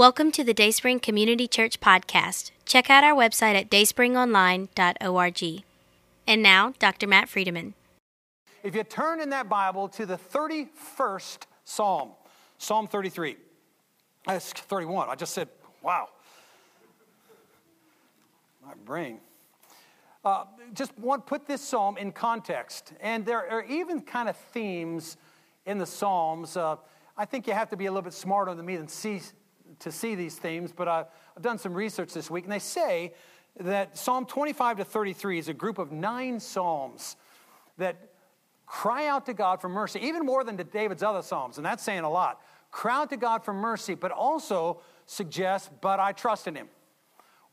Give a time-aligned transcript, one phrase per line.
[0.00, 2.52] Welcome to the Dayspring Community Church podcast.
[2.64, 5.64] Check out our website at dayspringonline.org.
[6.26, 7.06] And now, Dr.
[7.06, 7.74] Matt Friedemann.
[8.62, 12.12] If you turn in that Bible to the 31st Psalm,
[12.56, 13.36] Psalm 33.
[14.26, 15.10] That's 31.
[15.10, 15.50] I just said,
[15.82, 16.08] wow.
[18.64, 19.18] My brain.
[20.24, 22.94] Uh, just want to put this psalm in context.
[23.02, 25.18] And there are even kind of themes
[25.66, 26.56] in the Psalms.
[26.56, 26.76] Uh,
[27.18, 29.20] I think you have to be a little bit smarter than me than see,
[29.80, 31.06] to see these themes, but I've,
[31.36, 33.14] I've done some research this week, and they say
[33.58, 37.16] that Psalm 25 to 33 is a group of nine Psalms
[37.78, 38.10] that
[38.66, 41.82] cry out to God for mercy, even more than to David's other Psalms, and that's
[41.82, 42.40] saying a lot.
[42.70, 46.68] Cry out to God for mercy, but also suggest, but I trust in Him.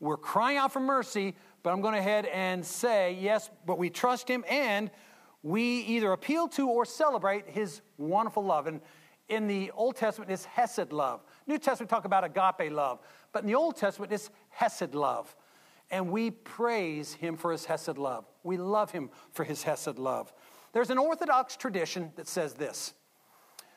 [0.00, 3.90] We're crying out for mercy, but I'm going to head and say, yes, but we
[3.90, 4.90] trust Him, and
[5.42, 8.68] we either appeal to or celebrate His wonderful love.
[8.68, 8.80] And
[9.28, 11.20] in the Old Testament, it's Hesed love.
[11.48, 13.00] New Testament talk about agape love,
[13.32, 15.34] but in the Old Testament, it's Hesed love.
[15.90, 18.26] And we praise Him for His Hesed love.
[18.42, 20.32] We love Him for His Hesed love.
[20.72, 22.94] There's an Orthodox tradition that says this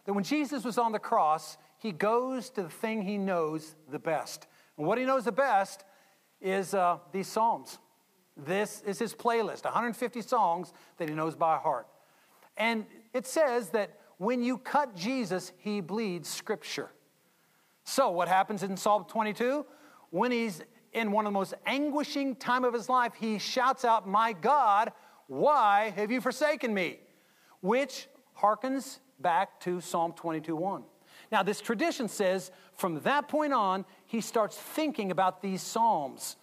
[0.06, 4.00] that when Jesus was on the cross, he goes to the thing he knows the
[4.00, 4.48] best.
[4.78, 5.84] And what he knows the best
[6.42, 7.78] is uh, these Psalms.
[8.36, 11.88] This is his playlist 150 songs that he knows by heart.
[12.58, 16.90] And it says that when you cut Jesus, he bleeds scripture.
[17.92, 19.66] So, what happens in Psalm 22?
[20.12, 20.62] When he's
[20.94, 24.94] in one of the most anguishing time of his life, he shouts out, "My God,
[25.28, 27.02] why have you forsaken me?
[27.60, 30.86] Which harkens back to Psalm 22 1.
[31.34, 36.38] Now, this tradition says from that point on, he starts thinking about these Psalms.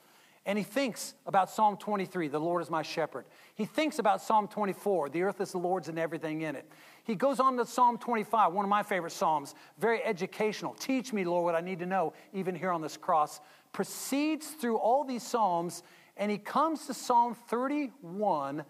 [0.44, 3.26] And he thinks about Psalm 23, the Lord is my shepherd.
[3.54, 6.70] He thinks about Psalm 24, the earth is the Lord's and everything in it.
[7.08, 10.74] He goes on to Psalm 25, one of my favorite Psalms, very educational.
[10.74, 13.40] Teach me, Lord, what I need to know, even here on this cross.
[13.72, 15.82] Proceeds through all these Psalms,
[16.18, 18.62] and he comes to Psalm 31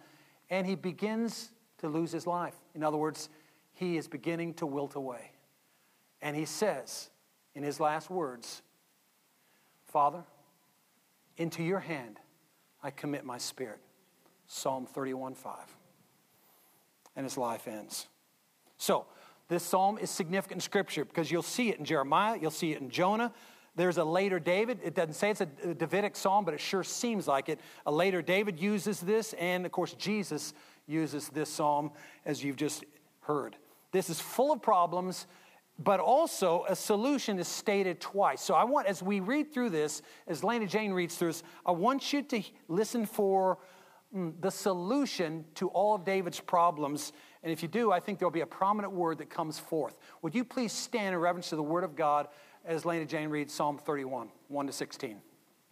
[0.51, 2.55] and he begins to lose his life.
[2.77, 3.29] In other words,
[3.75, 5.33] he is beginning to wilt away.
[6.23, 7.11] And he says
[7.57, 8.63] in his last words,
[9.85, 10.23] Father,
[11.37, 12.21] into your hand
[12.85, 13.81] I commit my spirit.
[14.47, 15.59] Psalm 31 5.
[17.17, 18.07] And his life ends.
[18.79, 19.07] So,
[19.49, 22.81] this psalm is significant in Scripture because you'll see it in Jeremiah, you'll see it
[22.81, 23.33] in Jonah,
[23.79, 24.81] there's a later David.
[24.83, 27.61] It doesn't say it's a Davidic psalm, but it sure seems like it.
[27.87, 30.53] A later David uses this, and of course, Jesus
[30.89, 31.93] uses this psalm,
[32.27, 32.85] as you've just
[33.21, 33.55] heard.
[33.93, 35.29] This is full of problems,
[35.79, 38.41] but also a solution is stated twice.
[38.43, 41.71] So I want, as we read through this, as Lena Jane reads through this, I
[41.71, 43.59] want you to listen for
[44.15, 47.13] Mm, the solution to all of David's problems.
[47.43, 49.99] And if you do, I think there'll be a prominent word that comes forth.
[50.23, 52.29] Would you please stand in reverence to the Word of God?
[52.69, 55.17] as Lena Jane reads Psalm 31, 1 to 16.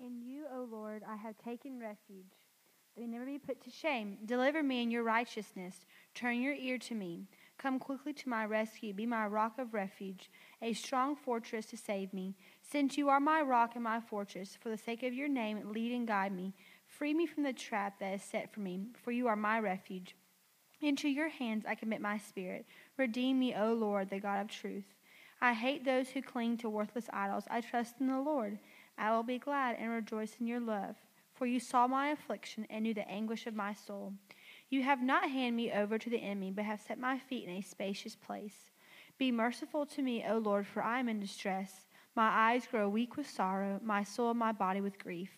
[0.00, 2.24] In you, O Lord, I have taken refuge.
[2.96, 4.16] May never be put to shame.
[4.24, 5.84] Deliver me in your righteousness.
[6.14, 7.28] Turn your ear to me.
[7.58, 8.94] Come quickly to my rescue.
[8.94, 10.30] Be my rock of refuge,
[10.62, 12.34] a strong fortress to save me.
[12.62, 15.92] Since you are my rock and my fortress, for the sake of your name, lead
[15.92, 16.54] and guide me.
[16.98, 20.16] Free me from the trap that is set for me, for you are my refuge.
[20.80, 22.64] Into your hands I commit my spirit.
[22.96, 24.94] Redeem me, O Lord, the God of truth.
[25.38, 27.44] I hate those who cling to worthless idols.
[27.50, 28.58] I trust in the Lord.
[28.96, 30.96] I will be glad and rejoice in your love.
[31.34, 34.14] For you saw my affliction and knew the anguish of my soul.
[34.70, 37.56] You have not handed me over to the enemy, but have set my feet in
[37.56, 38.70] a spacious place.
[39.18, 41.88] Be merciful to me, O Lord, for I am in distress.
[42.14, 45.28] My eyes grow weak with sorrow, my soul and my body with grief.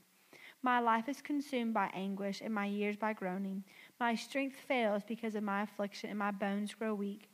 [0.62, 3.64] My life is consumed by anguish, and my years by groaning.
[4.00, 7.28] My strength fails because of my affliction, and my bones grow weak.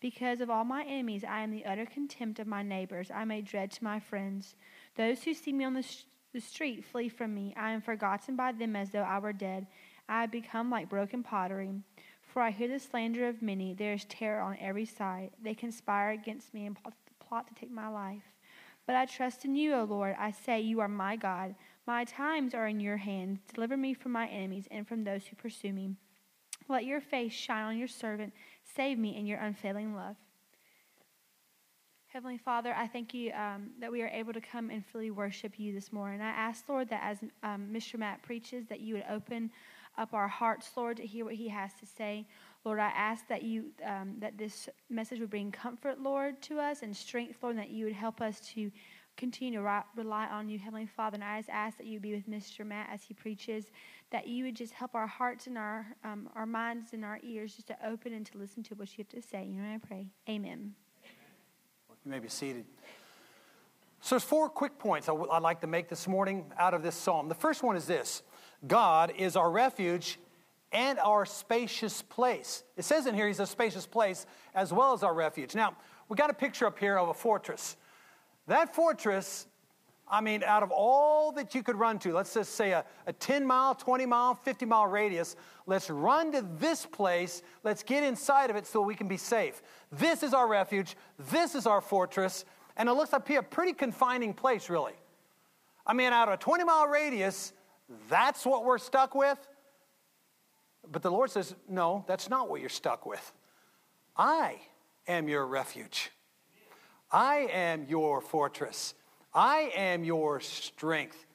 [0.00, 3.10] Because of all my enemies, I am the utter contempt of my neighbors.
[3.10, 4.54] I a dread to my friends.
[4.94, 7.52] Those who see me on the, sh- the street flee from me.
[7.56, 9.66] I am forgotten by them as though I were dead.
[10.08, 11.72] I have become like broken pottery.
[12.22, 13.74] For I hear the slander of many.
[13.74, 15.30] There is terror on every side.
[15.42, 16.76] They conspire against me and
[17.18, 18.22] plot to take my life.
[18.86, 20.14] But I trust in you, O Lord.
[20.18, 21.54] I say, You are my God.
[21.88, 23.40] My times are in your hands.
[23.54, 25.94] Deliver me from my enemies and from those who pursue me.
[26.68, 28.34] Let your face shine on your servant
[28.76, 30.16] Save me in your unfailing love.
[32.08, 35.58] Heavenly Father, I thank you um, that we are able to come and fully worship
[35.58, 36.20] you this morning.
[36.20, 37.98] I ask, Lord, that as um, Mr.
[37.98, 39.50] Matt preaches, that you would open
[39.96, 42.26] up our hearts, Lord, to hear what he has to say.
[42.66, 46.82] Lord, I ask that you um, that this message would bring comfort, Lord, to us
[46.82, 48.70] and strength, Lord, and that you would help us to
[49.18, 51.16] continue to rely on you, Heavenly Father.
[51.16, 52.64] And I just ask that you be with Mr.
[52.64, 53.66] Matt as he preaches,
[54.10, 57.54] that you would just help our hearts and our, um, our minds and our ears
[57.54, 59.44] just to open and to listen to what you have to say.
[59.44, 60.06] You know, I pray.
[60.28, 60.72] Amen.
[62.04, 62.64] You may be seated.
[64.00, 66.84] So there's four quick points i w- I'd like to make this morning out of
[66.84, 67.28] this psalm.
[67.28, 68.22] The first one is this
[68.66, 70.18] God is our refuge
[70.70, 72.62] and our spacious place.
[72.76, 75.54] It says in here he's a spacious place as well as our refuge.
[75.56, 75.76] Now,
[76.08, 77.76] we got a picture up here of a fortress.
[78.48, 79.46] That fortress,
[80.08, 83.12] I mean, out of all that you could run to, let's just say a, a
[83.12, 85.36] 10 mile, 20 mile, 50 mile radius,
[85.66, 87.42] let's run to this place.
[87.62, 89.62] Let's get inside of it so we can be safe.
[89.92, 90.96] This is our refuge.
[91.30, 92.46] This is our fortress.
[92.78, 94.94] And it looks like a pretty confining place, really.
[95.86, 97.52] I mean, out of a 20 mile radius,
[98.08, 99.38] that's what we're stuck with.
[100.90, 103.32] But the Lord says, no, that's not what you're stuck with.
[104.16, 104.56] I
[105.06, 106.10] am your refuge.
[107.10, 108.94] I am your fortress.
[109.32, 111.26] I am your strength.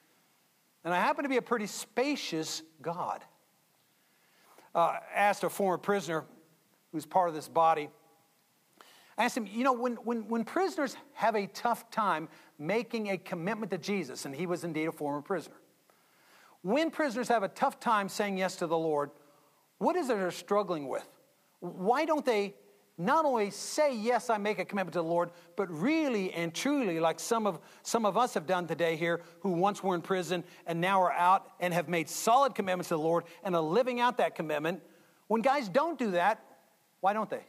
[0.83, 3.21] And I happen to be a pretty spacious God.
[4.75, 6.25] Uh, asked a former prisoner
[6.91, 7.89] who's part of this body,
[9.17, 12.27] I asked him, you know, when, when, when prisoners have a tough time
[12.57, 15.55] making a commitment to Jesus, and he was indeed a former prisoner,
[16.63, 19.11] when prisoners have a tough time saying yes to the Lord,
[19.77, 21.07] what is it they're struggling with?
[21.59, 22.55] Why don't they
[22.97, 26.99] not only say, Yes, I make a commitment to the Lord, but really and truly,
[26.99, 30.43] like some of, some of us have done today here, who once were in prison
[30.67, 33.99] and now are out and have made solid commitments to the Lord and are living
[33.99, 34.81] out that commitment.
[35.27, 36.43] When guys don't do that,
[36.99, 37.43] why don't they?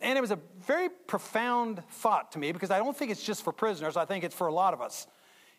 [0.00, 3.44] And it was a very profound thought to me because I don't think it's just
[3.44, 5.06] for prisoners, I think it's for a lot of us.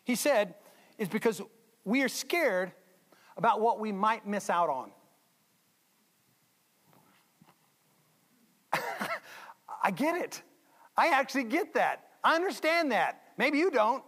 [0.04, 0.54] He said,
[0.98, 1.40] It's because
[1.84, 2.72] we are scared
[3.36, 4.90] about what we might miss out on.
[9.82, 10.42] I get it.
[10.96, 12.04] I actually get that.
[12.22, 13.22] I understand that.
[13.36, 14.04] Maybe you don't.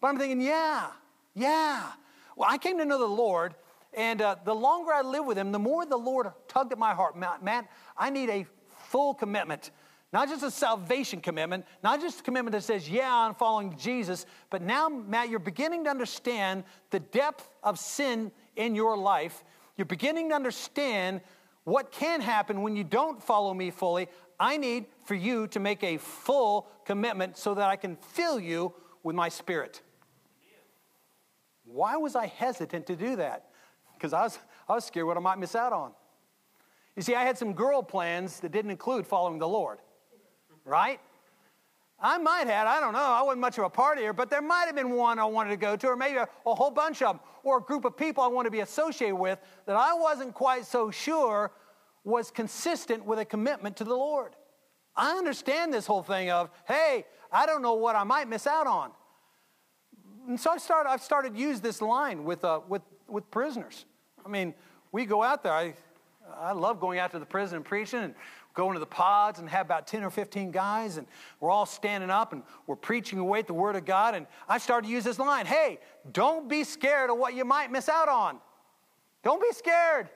[0.00, 0.90] But I'm thinking, yeah,
[1.34, 1.90] yeah.
[2.36, 3.54] Well, I came to know the Lord,
[3.94, 6.94] and uh, the longer I live with Him, the more the Lord tugged at my
[6.94, 7.16] heart.
[7.16, 8.46] Matt, I need a
[8.88, 9.72] full commitment.
[10.12, 14.24] Not just a salvation commitment, not just a commitment that says, yeah, I'm following Jesus,
[14.48, 19.44] but now, Matt, you're beginning to understand the depth of sin in your life.
[19.76, 21.20] You're beginning to understand
[21.68, 24.08] what can happen when you don't follow me fully.
[24.40, 28.72] I need for you to make a full commitment so that I can fill you
[29.02, 29.82] with my spirit.
[31.64, 33.50] Why was I hesitant to do that?
[33.94, 34.38] Because I was,
[34.68, 35.92] I was scared what I might miss out on.
[36.96, 39.78] You see, I had some girl plans that didn't include following the Lord,
[40.64, 41.00] right?
[42.00, 44.66] I might have, I don't know, I wasn't much of a partier, but there might
[44.66, 47.16] have been one I wanted to go to, or maybe a, a whole bunch of
[47.16, 50.34] them, or a group of people I want to be associated with that I wasn't
[50.34, 51.50] quite so sure
[52.04, 54.36] was consistent with a commitment to the Lord.
[54.94, 58.66] I understand this whole thing of, hey, I don't know what I might miss out
[58.66, 58.90] on.
[60.28, 63.86] And so I started, I've started to use this line with, uh, with, with prisoners.
[64.24, 64.54] I mean,
[64.92, 65.52] we go out there.
[65.52, 65.74] I,
[66.36, 68.14] I love going out to the prison and preaching and
[68.54, 71.06] going to the pods and have about 10 or 15 guys and
[71.40, 74.14] we're all standing up and we're preaching away at the word of God.
[74.14, 75.78] And I started to use this line, hey,
[76.12, 78.38] don't be scared of what you might miss out on.
[79.22, 80.08] Don't be scared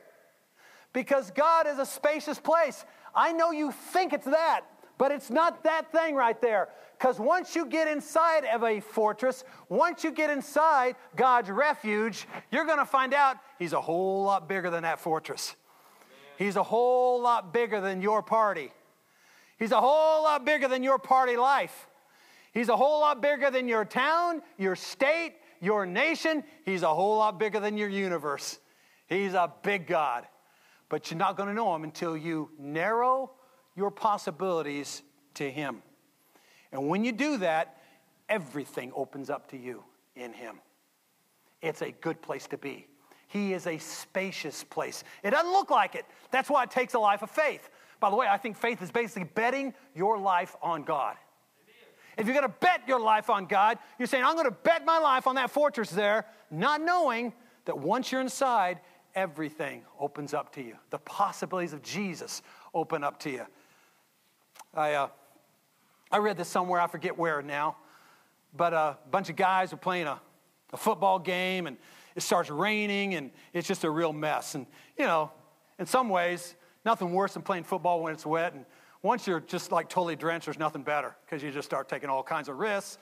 [0.92, 2.84] because God is a spacious place.
[3.14, 4.62] I know you think it's that,
[4.98, 6.68] but it's not that thing right there.
[6.98, 12.64] Because once you get inside of a fortress, once you get inside God's refuge, you're
[12.64, 15.56] going to find out He's a whole lot bigger than that fortress.
[16.38, 18.72] He's a whole lot bigger than your party.
[19.58, 21.86] He's a whole lot bigger than your party life.
[22.52, 26.44] He's a whole lot bigger than your town, your state, your nation.
[26.64, 28.58] He's a whole lot bigger than your universe.
[29.06, 30.26] He's a big God
[30.92, 33.30] but you're not going to know Him until you narrow
[33.74, 35.00] your possibilities
[35.32, 35.82] to Him.
[36.70, 37.78] And when you do that,
[38.28, 39.84] everything opens up to you
[40.16, 40.56] in Him.
[41.62, 42.86] It's a good place to be.
[43.32, 45.04] He is a spacious place.
[45.22, 46.04] It doesn't look like it.
[46.30, 47.70] That's why it takes a life of faith.
[47.98, 51.16] By the way, I think faith is basically betting your life on God.
[52.18, 54.84] If you're going to bet your life on God, you're saying, I'm going to bet
[54.84, 57.32] my life on that fortress there, not knowing
[57.64, 58.80] that once you're inside,
[59.14, 60.76] everything opens up to you.
[60.90, 62.42] The possibilities of Jesus
[62.74, 63.46] open up to you.
[64.74, 65.08] I, uh,
[66.10, 67.76] I read this somewhere, I forget where now,
[68.54, 70.20] but a bunch of guys are playing a,
[70.74, 71.78] a football game and
[72.14, 74.54] it starts raining and it's just a real mess.
[74.54, 74.66] And,
[74.98, 75.30] you know,
[75.78, 76.54] in some ways,
[76.84, 78.54] nothing worse than playing football when it's wet.
[78.54, 78.64] And
[79.02, 82.22] once you're just like totally drenched, there's nothing better because you just start taking all
[82.22, 82.98] kinds of risks.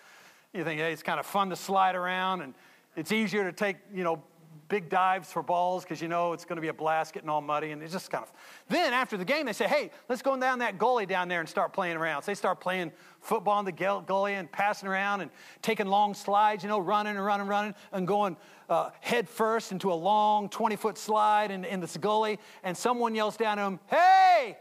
[0.52, 2.54] You think, hey, it's kind of fun to slide around and
[2.96, 4.22] it's easier to take, you know,
[4.70, 7.42] big dives for balls because you know it's going to be a blast getting all
[7.42, 8.32] muddy and it's just kind of
[8.68, 11.48] then after the game they say hey let's go down that gully down there and
[11.48, 12.22] start playing around.
[12.22, 16.62] So they start playing football in the gully and passing around and taking long slides
[16.62, 18.36] you know running and running and running and going
[18.70, 23.14] uh, head first into a long 20 foot slide in, in this gully and someone
[23.14, 24.56] yells down to them hey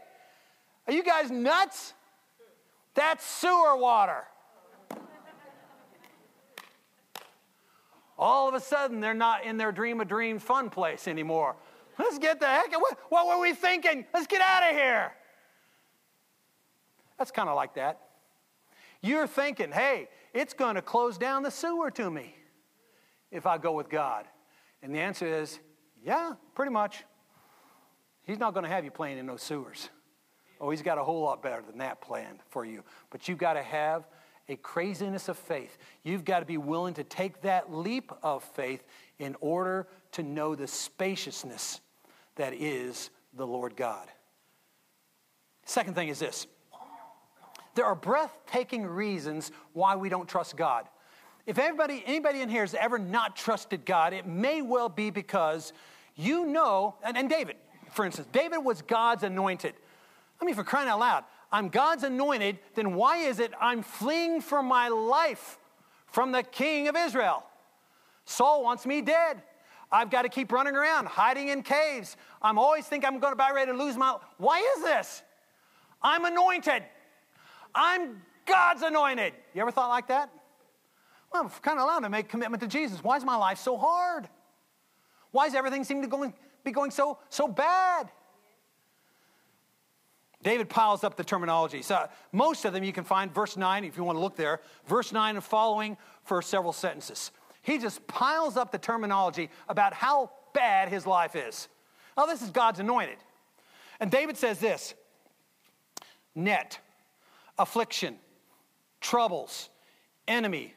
[0.86, 1.94] are you guys nuts?
[2.94, 4.24] That's sewer water
[8.20, 11.56] all of a sudden they're not in their dream a dream fun place anymore.
[11.98, 14.04] Let's get the heck, what, what were we thinking?
[14.14, 15.12] Let's get out of here.
[17.18, 17.98] That's kind of like that.
[19.02, 22.34] You're thinking, hey, it's going to close down the sewer to me
[23.30, 24.26] if I go with God.
[24.82, 25.58] And the answer is,
[26.04, 27.04] yeah, pretty much.
[28.24, 29.88] He's not going to have you playing in those sewers.
[30.60, 32.84] Oh, he's got a whole lot better than that planned for you.
[33.10, 34.06] But you've got to have
[34.50, 35.78] a craziness of faith.
[36.02, 38.84] You've got to be willing to take that leap of faith
[39.18, 41.80] in order to know the spaciousness
[42.34, 44.08] that is the Lord God.
[45.64, 46.46] Second thing is this
[47.74, 50.86] there are breathtaking reasons why we don't trust God.
[51.46, 55.72] If everybody, anybody in here has ever not trusted God, it may well be because
[56.16, 57.56] you know, and, and David,
[57.92, 59.74] for instance, David was God's anointed.
[60.40, 64.40] I mean, for crying out loud, I'm God's anointed, then why is it I'm fleeing
[64.40, 65.58] for my life
[66.06, 67.44] from the king of Israel?
[68.24, 69.42] Saul wants me dead.
[69.90, 72.16] I've got to keep running around, hiding in caves.
[72.40, 74.16] I'm always think I'm going to be ready to lose my.
[74.38, 75.22] Why is this?
[76.00, 76.84] I'm anointed.
[77.74, 79.32] I'm God's anointed.
[79.52, 80.30] You ever thought like that?
[81.32, 83.02] Well, I'm kind of allowed to make commitment to Jesus.
[83.02, 84.28] Why is my life so hard?
[85.32, 86.32] Why does everything seem to
[86.64, 88.10] be going so, so bad?
[90.42, 91.82] David piles up the terminology.
[91.82, 94.60] So most of them you can find verse 9 if you want to look there.
[94.86, 97.30] Verse 9 and following for several sentences.
[97.62, 101.68] He just piles up the terminology about how bad his life is.
[102.16, 103.18] Now, this is God's anointed.
[104.00, 104.94] And David says this
[106.34, 106.78] net,
[107.58, 108.16] affliction,
[109.00, 109.68] troubles,
[110.26, 110.74] enemy,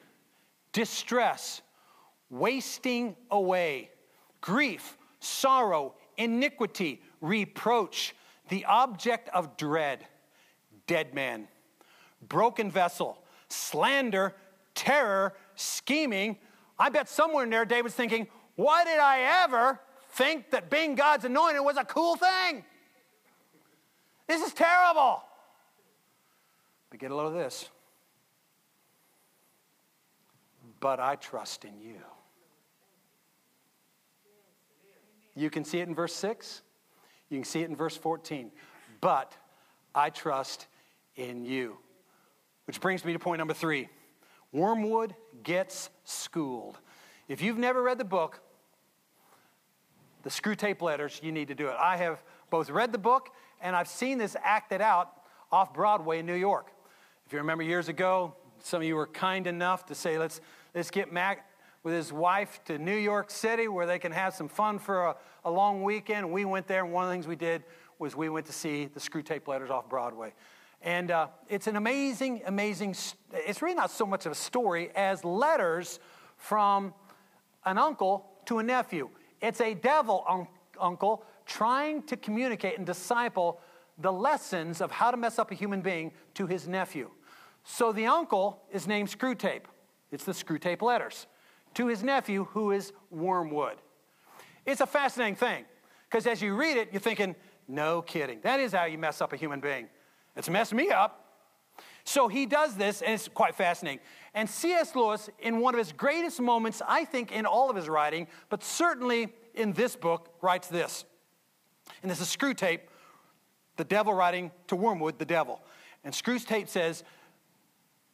[0.73, 1.61] distress,
[2.29, 3.89] wasting away,
[4.41, 8.13] grief, sorrow, iniquity, reproach,
[8.49, 10.05] the object of dread,
[10.87, 11.47] dead man,
[12.27, 13.17] broken vessel,
[13.49, 14.35] slander,
[14.75, 16.37] terror, scheming.
[16.77, 19.79] I bet somewhere in there David's thinking, why did I ever
[20.11, 22.63] think that being God's anointed was a cool thing?
[24.27, 25.23] This is terrible.
[26.89, 27.69] But get a load of this.
[30.79, 31.95] But I trust in you.
[35.35, 36.61] You can see it in verse 6.
[37.33, 38.51] You can see it in verse 14.
[39.01, 39.35] But
[39.95, 40.67] I trust
[41.15, 41.77] in you.
[42.65, 43.89] Which brings me to point number three
[44.51, 46.77] Wormwood gets schooled.
[47.27, 48.39] If you've never read the book,
[50.21, 51.75] the Screwtape Letters, you need to do it.
[51.79, 53.29] I have both read the book
[53.61, 55.11] and I've seen this acted out
[55.51, 56.71] off Broadway in New York.
[57.25, 60.39] If you remember years ago, some of you were kind enough to say, let's,
[60.75, 61.49] let's get Mac
[61.83, 65.15] with his wife to New York City where they can have some fun for a,
[65.45, 66.31] a long weekend.
[66.31, 67.63] We went there, and one of the things we did
[67.99, 70.33] was we went to see the Screwtape Letters off Broadway.
[70.81, 72.95] And uh, it's an amazing, amazing,
[73.31, 75.99] it's really not so much of a story as letters
[76.37, 76.93] from
[77.65, 79.09] an uncle to a nephew.
[79.41, 80.47] It's a devil un-
[80.79, 83.61] uncle trying to communicate and disciple
[83.97, 87.09] the lessons of how to mess up a human being to his nephew.
[87.63, 89.63] So the uncle is named Screwtape.
[90.11, 91.27] It's the Screwtape letters
[91.75, 93.77] to his nephew, who is Wormwood.
[94.65, 95.65] It's a fascinating thing
[96.09, 97.35] because as you read it, you're thinking,
[97.67, 98.39] no kidding.
[98.41, 99.87] That is how you mess up a human being.
[100.35, 101.19] It's messed me up.
[102.05, 103.99] So he does this, and it's quite fascinating.
[104.33, 104.95] And C.S.
[104.95, 108.63] Lewis, in one of his greatest moments, I think, in all of his writing, but
[108.63, 111.05] certainly in this book, writes this.
[112.01, 112.81] And this is Screwtape,
[113.77, 115.61] the devil writing to Wormwood, the devil.
[116.03, 117.03] And Screwtape says,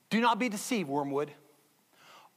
[0.09, 1.31] Do not be deceived, Wormwood.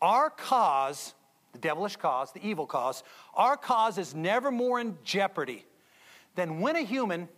[0.02, 1.14] Our cause,
[1.52, 3.04] the devilish cause, the evil cause,
[3.34, 5.64] our cause is never more in jeopardy
[6.34, 7.28] than when a human,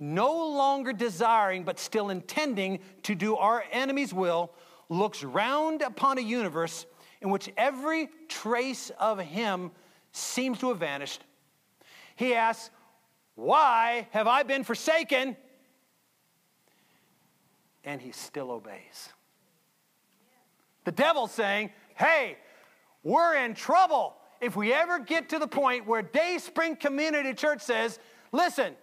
[0.00, 4.50] no longer desiring but still intending to do our enemy's will,
[4.88, 6.86] looks round upon a universe
[7.20, 9.70] in which every trace of him
[10.10, 11.22] seems to have vanished.
[12.16, 12.70] He asks,
[13.36, 15.36] Why have I been forsaken?
[17.84, 19.10] And he still obeys.
[20.86, 22.38] The devil's saying, hey,
[23.02, 27.98] we're in trouble if we ever get to the point where Dayspring Community Church says,
[28.30, 28.74] listen,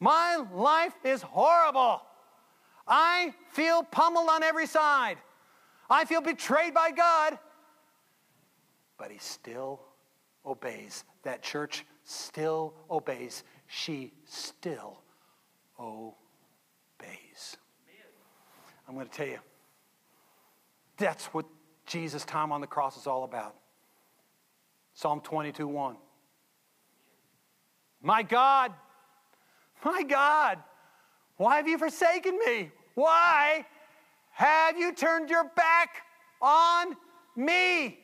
[0.00, 2.00] my life is horrible.
[2.88, 5.18] I feel pummeled on every side.
[5.90, 7.38] I feel betrayed by God.
[8.96, 9.82] But he still
[10.46, 11.04] obeys.
[11.22, 13.44] That church still obeys.
[13.66, 15.02] She still
[15.78, 16.16] obeys.
[18.88, 19.38] I'm going to tell you
[21.02, 21.46] that's what
[21.86, 23.56] Jesus' time on the cross is all about.
[24.94, 25.96] Psalm 22 1.
[28.02, 28.72] My God,
[29.84, 30.58] my God,
[31.36, 32.70] why have you forsaken me?
[32.94, 33.64] Why
[34.32, 36.02] have you turned your back
[36.40, 36.94] on
[37.36, 37.98] me?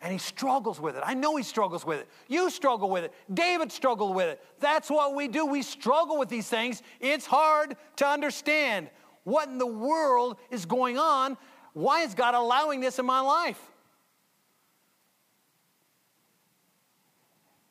[0.00, 1.02] And he struggles with it.
[1.06, 2.08] I know he struggles with it.
[2.26, 3.12] You struggle with it.
[3.32, 4.42] David struggled with it.
[4.58, 5.46] That's what we do.
[5.46, 6.82] We struggle with these things.
[6.98, 8.90] It's hard to understand
[9.24, 11.36] what in the world is going on.
[11.72, 13.60] Why is God allowing this in my life?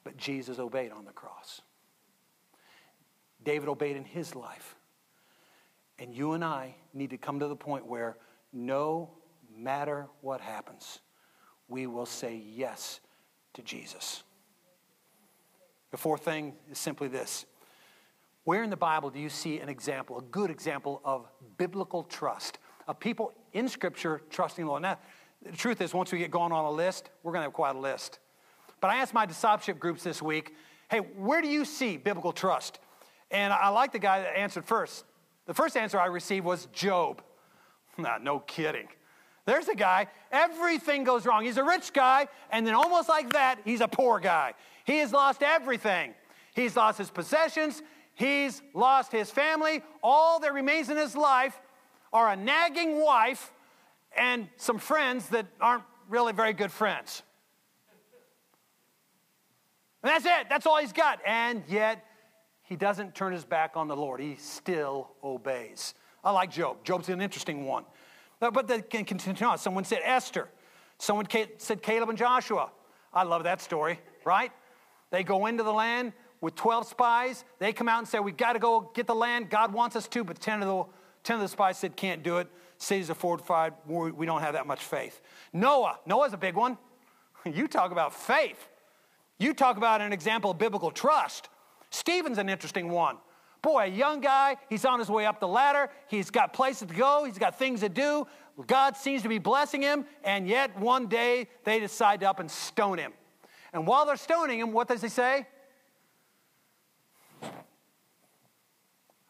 [0.04, 1.62] But Jesus obeyed on the cross.
[3.44, 4.76] David obeyed in his life.
[6.00, 8.18] And you and I need to come to the point where
[8.52, 9.12] no
[9.56, 11.00] matter what happens,
[11.68, 13.00] we will say yes
[13.54, 14.24] to Jesus.
[15.92, 17.46] The fourth thing is simply this
[18.44, 21.28] Where in the Bible do you see an example, a good example of
[21.58, 24.84] biblical trust, of people in Scripture trusting the Lord?
[24.84, 24.98] Now,
[25.44, 27.76] the truth is, once we get going on a list, we're going to have quite
[27.76, 28.20] a list.
[28.80, 30.56] But I asked my discipleship groups this week,
[30.90, 32.80] hey, where do you see biblical trust?
[33.32, 35.06] And I like the guy that answered first.
[35.46, 37.22] The first answer I received was Job.
[37.98, 38.88] Nah, no kidding.
[39.46, 41.44] There's a guy, everything goes wrong.
[41.44, 44.54] He's a rich guy, and then almost like that, he's a poor guy.
[44.86, 46.14] He has lost everything.
[46.56, 47.82] He's lost his possessions,
[48.16, 49.84] he's lost his family.
[50.02, 51.60] All that remains in his life
[52.14, 53.52] are a nagging wife
[54.16, 57.24] and some friends that aren't really very good friends.
[60.04, 61.20] And that's it, that's all he's got.
[61.26, 62.06] And yet,
[62.64, 65.94] he doesn't turn his back on the Lord, he still obeys.
[66.24, 66.84] I like Job.
[66.84, 67.84] Job's an interesting one.
[68.40, 69.58] But they can continue on.
[69.58, 70.48] Someone said Esther.
[70.98, 71.28] Someone
[71.58, 72.72] said Caleb and Joshua.
[73.14, 74.52] I love that story, right?
[75.10, 77.44] They go into the land with 12 spies.
[77.60, 79.50] They come out and say, We got to go get the land.
[79.50, 80.92] God wants us to, but 10 of the,
[81.24, 82.48] 10 of the spies said, Can't do it.
[82.78, 83.74] Cities are fortified.
[83.88, 85.22] We don't have that much faith.
[85.54, 86.00] Noah.
[86.06, 86.78] Noah's a big one.
[87.44, 88.70] You talk about faith.
[89.40, 91.50] You talk about an example of biblical trust.
[91.90, 93.18] Stephen's an interesting one.
[93.64, 95.90] Boy, a young guy, he's on his way up the ladder.
[96.08, 97.24] He's got places to go.
[97.26, 98.28] He's got things to do.
[98.68, 102.50] God seems to be blessing him, and yet one day they decide to up and
[102.50, 103.14] stone him.
[103.74, 105.48] And while they're stoning him, what does he say?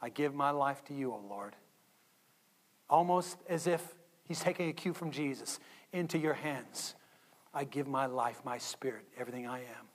[0.02, 1.56] I give my life to you, O Lord.
[2.92, 5.60] Almost as if he's taking a cue from Jesus
[5.92, 6.94] into your hands.
[7.52, 9.88] I give my life, my spirit, everything I am.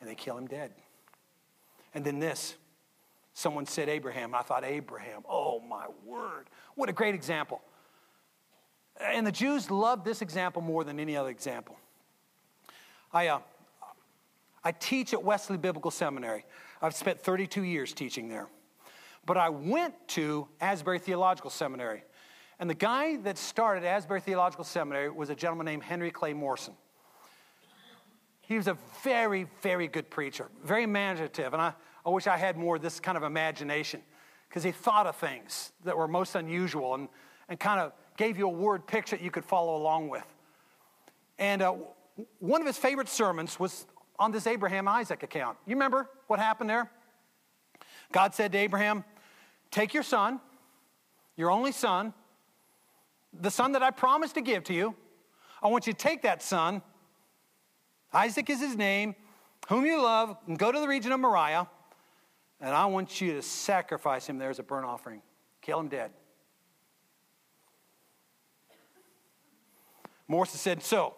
[0.00, 0.72] And they kill him dead.
[1.94, 2.56] And then this
[3.34, 4.34] Someone said Abraham.
[4.34, 5.22] I thought Abraham.
[5.28, 6.48] Oh, my word.
[6.74, 7.62] What a great example.
[9.00, 11.76] And the Jews loved this example more than any other example.
[13.12, 13.40] I, uh,
[14.62, 16.44] I teach at Wesley Biblical Seminary.
[16.82, 18.48] I've spent 32 years teaching there.
[19.24, 22.02] But I went to Asbury Theological Seminary.
[22.58, 26.74] And the guy that started Asbury Theological Seminary was a gentleman named Henry Clay Morrison.
[28.40, 31.52] He was a very, very good preacher, very imaginative.
[31.52, 31.72] And I,
[32.04, 34.02] I wish I had more of this kind of imagination
[34.48, 37.08] because he thought of things that were most unusual and,
[37.48, 40.26] and kind of gave you a word picture that you could follow along with.
[41.38, 41.74] And uh,
[42.40, 43.86] one of his favorite sermons was
[44.18, 45.56] on this Abraham Isaac account.
[45.66, 46.90] You remember what happened there?
[48.12, 49.04] God said to Abraham,
[49.72, 50.40] Take your son,
[51.36, 52.14] your only son,
[53.32, 54.94] the son that I promised to give to you.
[55.60, 56.82] I want you to take that son,
[58.12, 59.16] Isaac is his name,
[59.68, 61.66] whom you love, and go to the region of Moriah
[62.62, 65.20] and I want you to sacrifice him there as a burnt offering.
[65.60, 66.12] Kill him dead.
[70.28, 71.16] Morrison said, So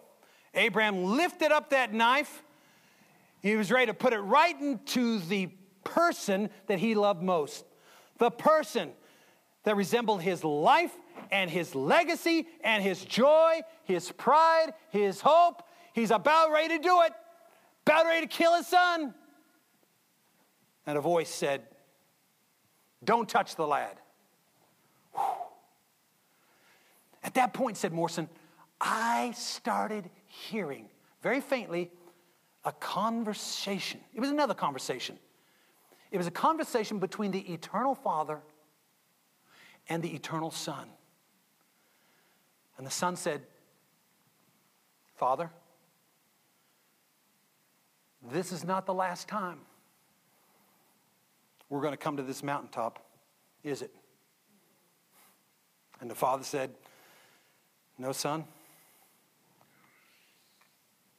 [0.55, 2.43] Abraham lifted up that knife.
[3.43, 5.49] He was ready to put it right into the
[5.83, 7.63] person that he loved most.
[8.17, 8.91] The person
[9.63, 10.93] that resembled his life
[11.31, 15.63] and his legacy and his joy, his pride, his hope.
[15.93, 17.13] He's about ready to do it,
[17.85, 19.13] about ready to kill his son.
[20.85, 21.63] And a voice said,
[23.03, 23.99] Don't touch the lad.
[25.13, 25.23] Whew.
[27.23, 28.29] At that point, said Morrison,
[28.79, 30.89] I started hearing
[31.23, 31.91] very faintly
[32.63, 33.99] a conversation.
[34.13, 35.17] It was another conversation.
[36.11, 38.39] It was a conversation between the eternal Father
[39.87, 40.87] and the eternal Son.
[42.77, 43.41] And the Son said,
[45.15, 45.49] Father,
[48.31, 49.59] this is not the last time
[51.69, 53.03] we're going to come to this mountaintop,
[53.63, 53.93] is it?
[56.01, 56.71] And the father said,
[57.97, 58.45] No, son.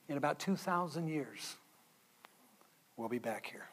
[0.09, 1.57] In about 2,000 years,
[2.97, 3.69] we'll be back here.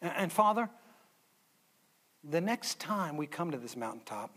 [0.00, 0.68] And, and, Father,
[2.22, 4.34] the next time we come to this mountaintop,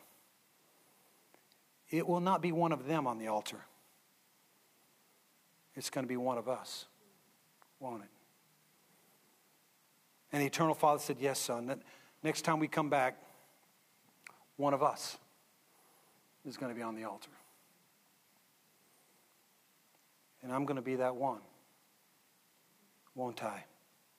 [1.89, 3.59] it will not be one of them on the altar.
[5.75, 6.85] It's going to be one of us,
[7.79, 8.09] won't it?
[10.31, 11.67] And the eternal Father said, Yes, son.
[11.67, 11.79] That
[12.23, 13.17] next time we come back,
[14.57, 15.17] one of us
[16.45, 17.31] is going to be on the altar.
[20.43, 21.41] And I'm going to be that one.
[23.13, 23.65] Won't I?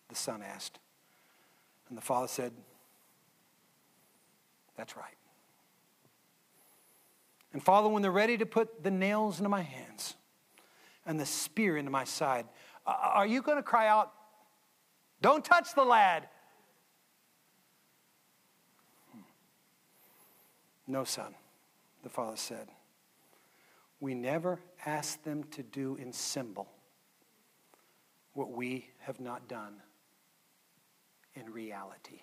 [0.08, 0.78] The son asked.
[1.92, 2.54] And the father said,
[4.78, 5.14] That's right.
[7.52, 10.14] And Father, when they're ready to put the nails into my hands
[11.04, 12.46] and the spear into my side,
[12.86, 14.10] are you going to cry out,
[15.20, 16.30] Don't touch the lad?
[20.86, 21.34] No, son,
[22.02, 22.68] the father said.
[24.00, 26.68] We never ask them to do in symbol
[28.32, 29.74] what we have not done
[31.34, 32.20] in reality.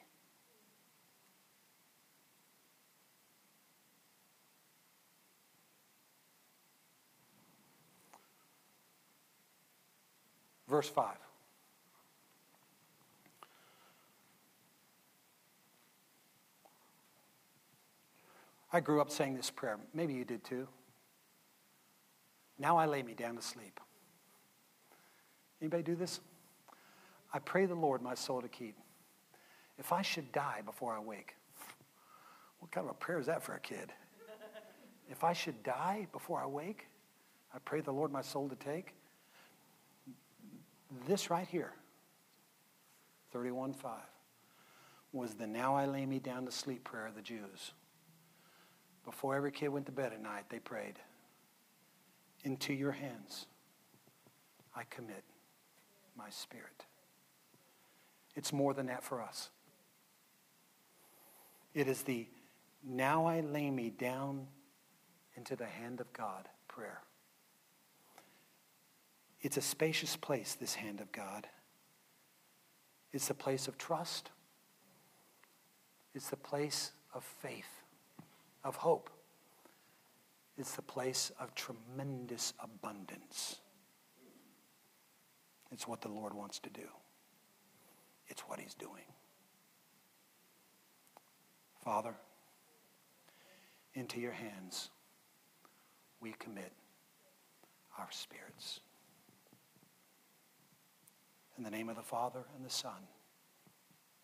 [10.68, 11.16] Verse 5.
[18.72, 19.80] I grew up saying this prayer.
[19.96, 20.68] Maybe you did too.
[22.60, 23.80] Now I lay me down to sleep.
[25.60, 26.20] Anybody do this?
[27.34, 28.76] I pray the Lord my soul to keep.
[29.80, 31.36] If I should die before I wake,
[32.60, 33.94] what kind of a prayer is that for a kid?
[35.10, 36.88] If I should die before I wake,
[37.54, 38.94] I pray the Lord my soul to take.
[41.08, 41.74] This right here,
[43.34, 43.76] 31.5,
[45.14, 47.72] was the now I lay me down to sleep prayer of the Jews.
[49.06, 51.00] Before every kid went to bed at night, they prayed,
[52.44, 53.48] Into your hands
[54.76, 55.24] I commit
[56.16, 56.86] my spirit.
[58.36, 59.50] It's more than that for us.
[61.74, 62.28] It is the
[62.84, 64.48] now I lay me down
[65.36, 67.02] into the hand of God prayer.
[69.42, 71.48] It's a spacious place, this hand of God.
[73.12, 74.32] It's a place of trust.
[76.14, 77.84] It's the place of faith,
[78.64, 79.10] of hope.
[80.58, 83.60] It's the place of tremendous abundance.
[85.72, 86.88] It's what the Lord wants to do.
[88.28, 89.06] It's what he's doing.
[91.84, 92.16] Father,
[93.94, 94.90] into your hands
[96.22, 96.72] we commit
[97.98, 98.80] our spirits.
[101.58, 103.08] In the name of the Father and the Son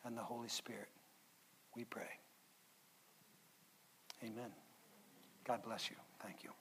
[0.05, 0.89] and the Holy Spirit,
[1.75, 2.19] we pray.
[4.23, 4.51] Amen.
[5.45, 5.95] God bless you.
[6.21, 6.51] Thank you.